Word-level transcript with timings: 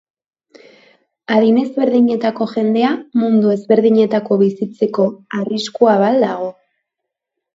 Adin 1.35 1.57
ezberdinetako 1.63 2.47
jendea 2.53 2.93
mundu 3.23 3.53
ezberdinetako 3.55 4.37
bizitzeko 4.41 5.05
arriskua 5.41 5.95
ba 6.05 6.11
al 6.15 6.19
dago? 6.27 6.49